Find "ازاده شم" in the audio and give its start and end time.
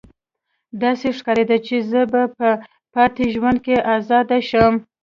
3.95-4.73